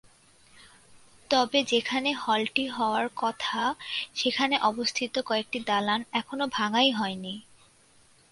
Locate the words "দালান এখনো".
5.67-6.45